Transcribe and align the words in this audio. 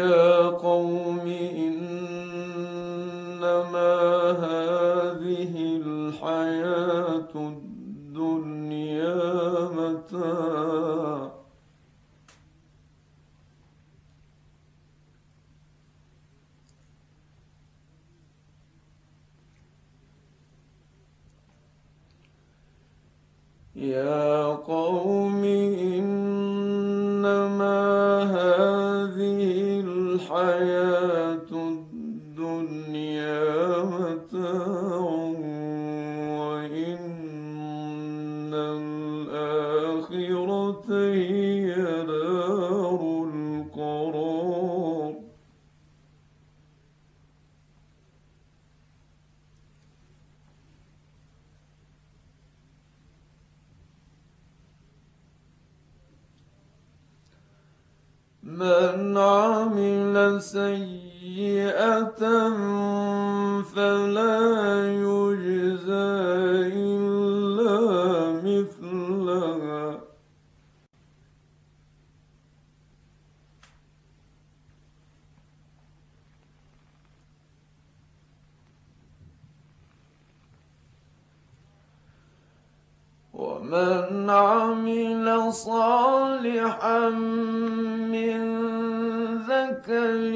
يا 0.00 0.48
قوم 0.48 1.26
إنما 1.66 3.10
هذه 4.44 5.52
الحياة 5.84 7.32
الدنيا 7.34 9.14
متاع 9.78 11.30
يا 23.76 24.46
قوم 24.46 25.19
ومن 83.60 84.30
عمل 84.30 85.52
صالحا 85.52 87.08
من 88.08 88.40
ذكر 89.36 90.32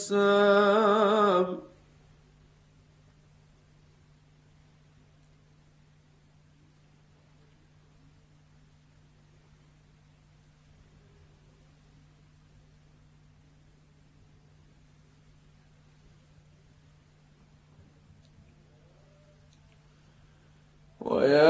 حساب 0.00 1.48
ويا 21.00 21.49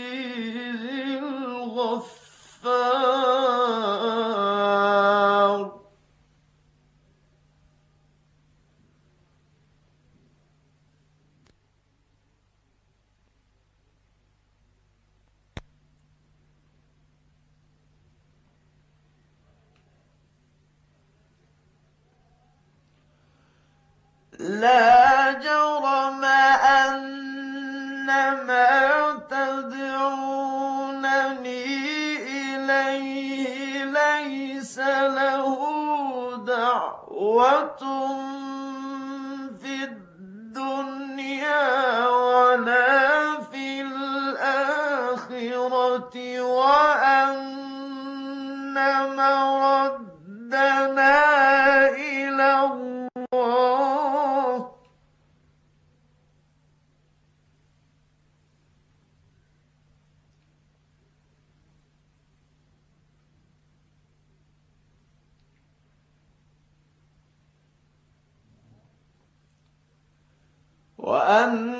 وأن 71.11 71.75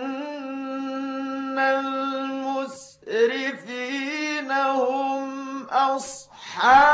المسرفين 3.11 4.51
هم 4.51 5.63
أصحاب 5.71 6.90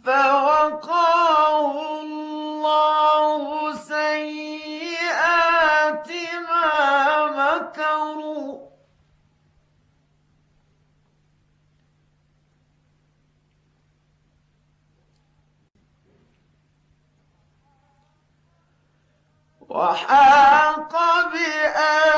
فوقاه 0.08 1.72
الله 2.00 3.74
سيئات 3.76 5.28
ما 6.48 7.26
مكروا. 7.38 8.68
وحاق 19.68 20.92
بآل 21.32 22.17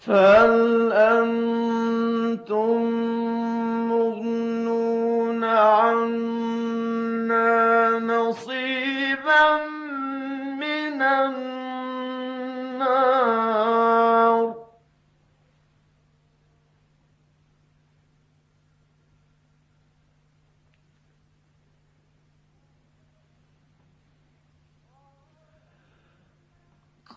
فهل 0.00 0.92
أنتم 0.92 2.50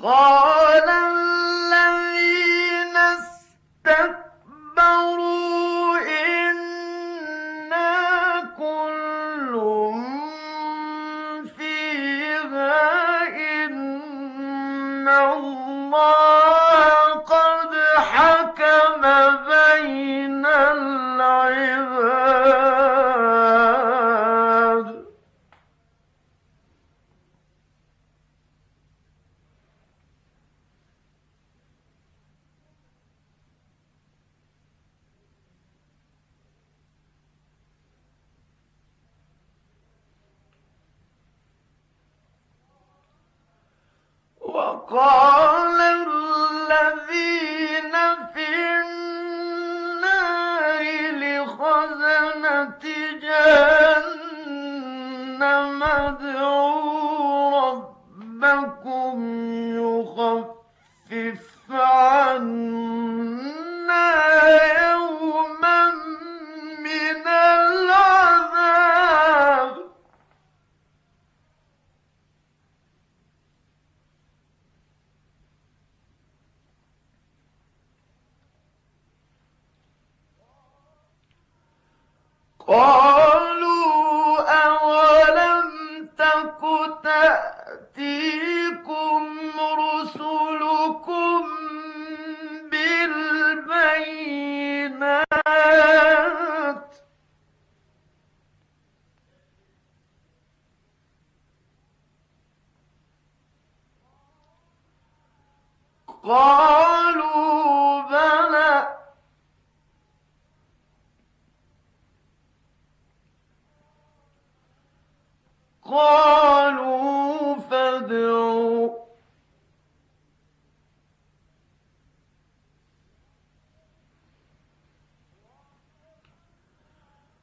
قال 0.04 1.13
Oh! 82.76 83.13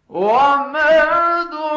وما 0.09 1.43
دعاء 1.51 1.68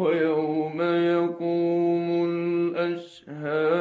ويوم 0.00 0.82
يقوم 0.82 2.24
الأشهاد 2.24 3.79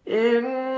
إن 0.08 0.75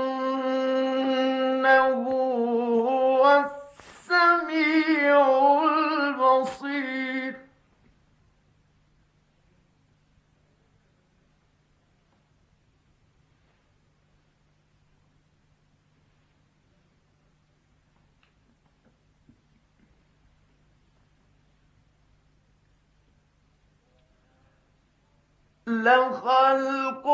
لخلق 25.69 27.05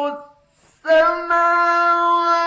السماوات 0.85 2.44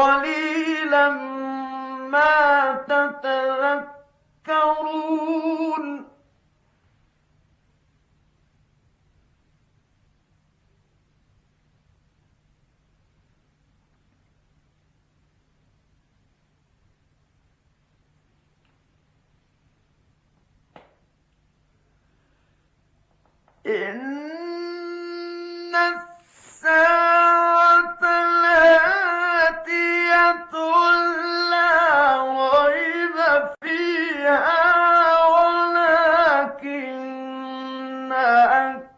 قليلا 0.00 1.10
ما 2.08 2.74
تتذكرون. 2.88 4.00
إن 23.66 24.39
أكثر 38.12 38.89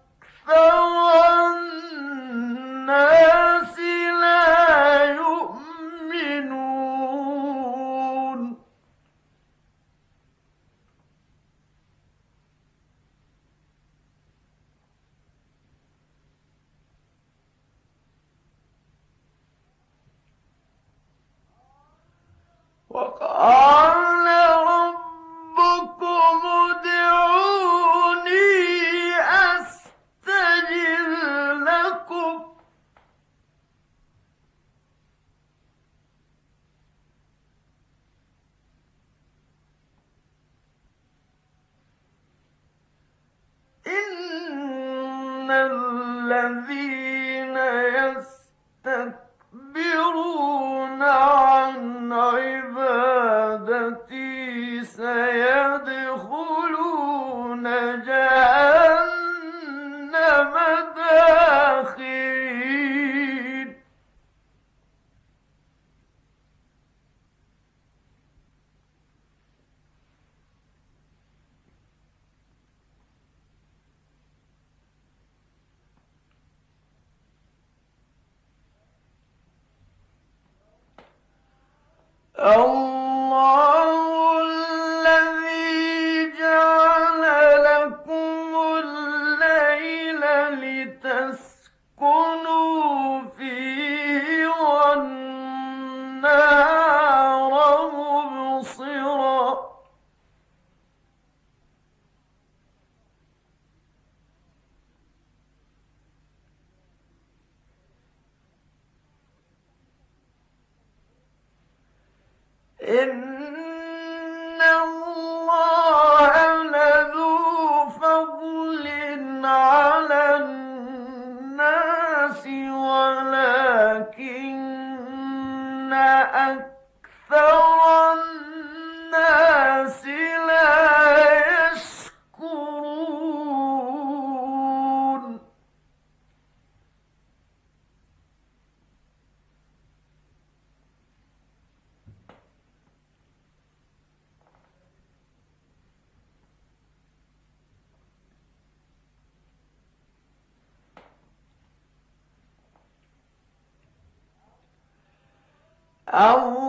Há 156.23 156.62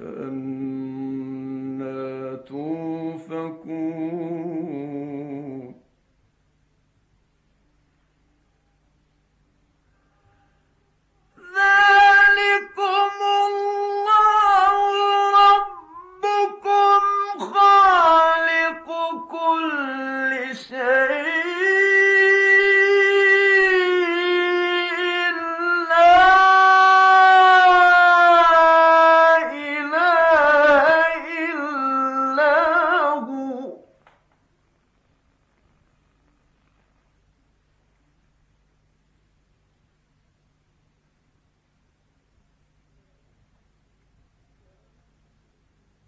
um, 0.00 0.65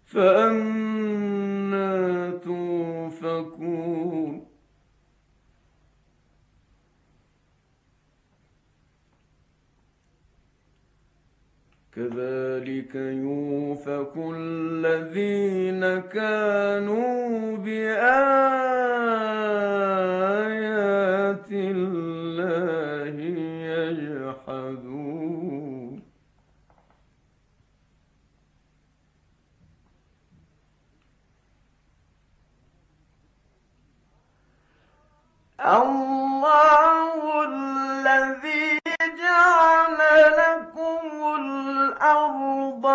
فأنا 0.09 1.89
توفكون 2.45 4.45
كذلك 11.95 12.95
يوفك 12.95 14.13
الذين 14.35 15.99
كانوا 15.99 17.57
بآيات 17.57 18.68
الله 35.69 37.43
الذي 37.45 38.79
جعل 39.17 39.97
لكم 40.37 41.35
الأرض 41.39 42.85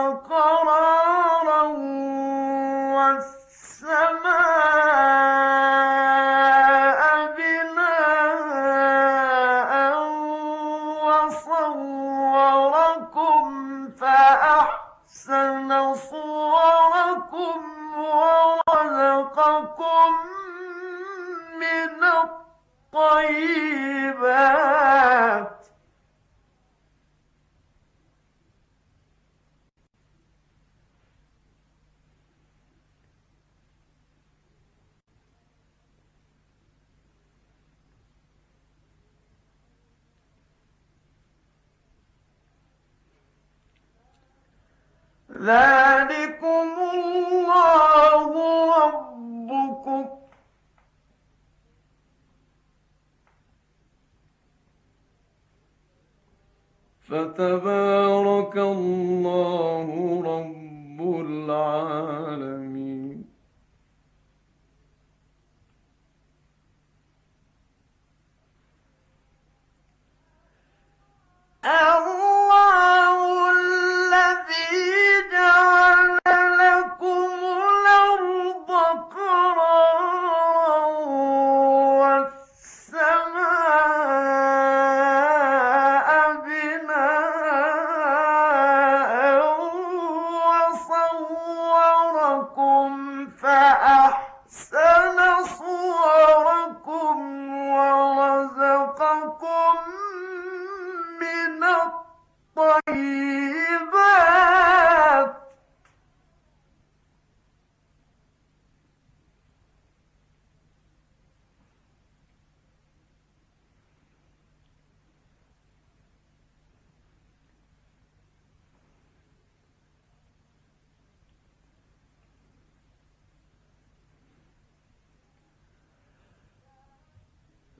فتبارك 57.13 57.82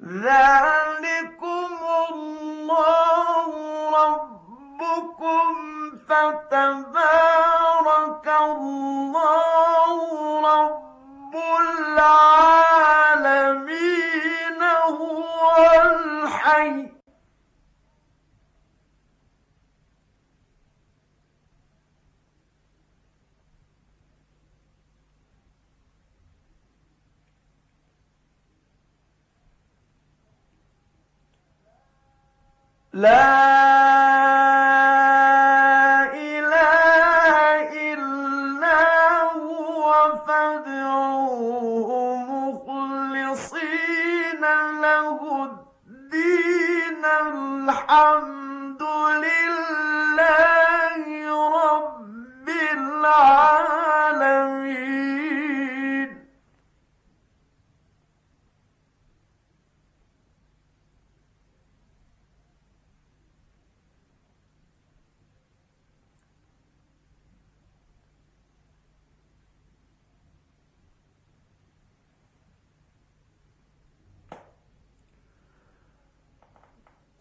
that 0.07 0.64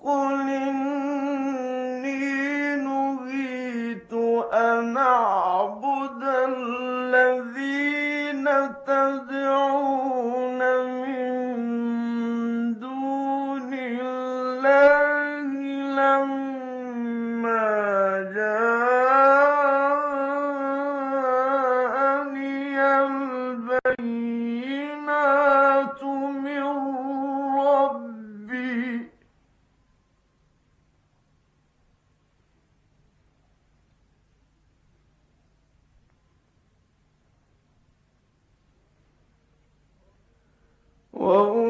قل 0.03 0.49
إن 0.49 0.92
Whoa. 41.23 41.62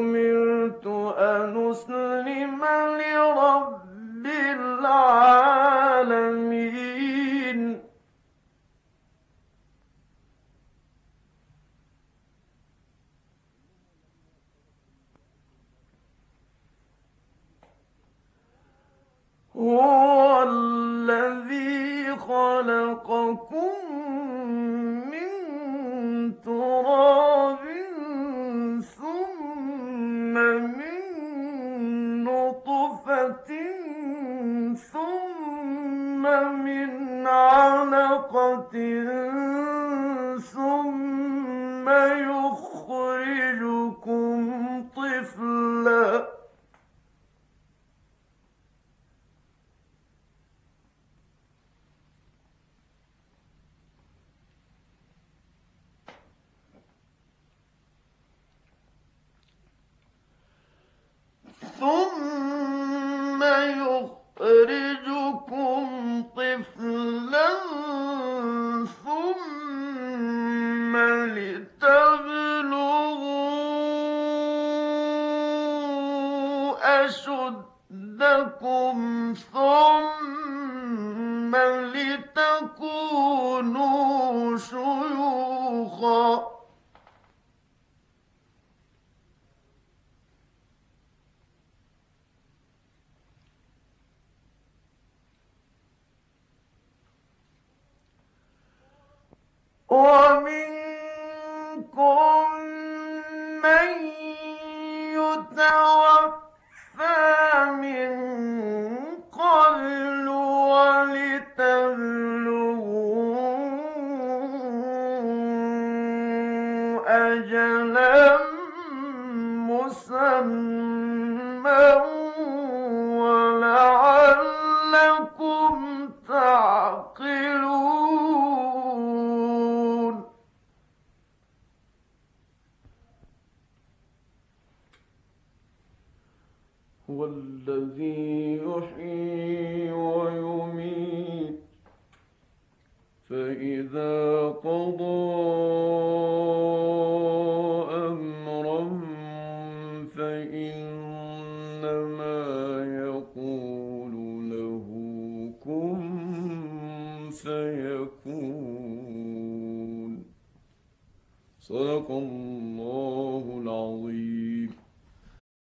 صدق 64.64 64.70
الله 64.72 64.93